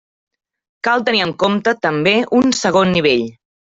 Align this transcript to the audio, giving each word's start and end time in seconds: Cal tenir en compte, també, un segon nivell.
Cal 0.87 1.05
tenir 1.11 1.23
en 1.27 1.35
compte, 1.45 1.77
també, 1.87 2.17
un 2.43 2.61
segon 2.65 2.99
nivell. 3.01 3.33